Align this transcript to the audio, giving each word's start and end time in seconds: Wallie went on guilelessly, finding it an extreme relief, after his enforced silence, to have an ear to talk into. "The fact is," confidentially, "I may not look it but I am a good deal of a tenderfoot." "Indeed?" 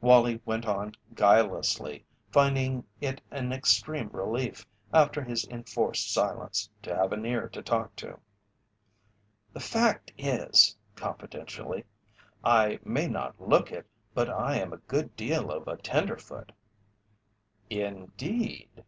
Wallie 0.00 0.40
went 0.46 0.64
on 0.64 0.94
guilelessly, 1.12 2.04
finding 2.30 2.84
it 3.00 3.20
an 3.32 3.52
extreme 3.52 4.08
relief, 4.10 4.64
after 4.94 5.20
his 5.24 5.44
enforced 5.48 6.12
silence, 6.12 6.70
to 6.82 6.94
have 6.94 7.12
an 7.12 7.26
ear 7.26 7.48
to 7.48 7.60
talk 7.62 7.90
into. 7.90 8.16
"The 9.52 9.58
fact 9.58 10.12
is," 10.16 10.76
confidentially, 10.94 11.84
"I 12.44 12.78
may 12.84 13.08
not 13.08 13.40
look 13.40 13.72
it 13.72 13.84
but 14.14 14.30
I 14.30 14.56
am 14.60 14.72
a 14.72 14.76
good 14.86 15.16
deal 15.16 15.50
of 15.50 15.66
a 15.66 15.76
tenderfoot." 15.78 16.52
"Indeed?" 17.68 18.84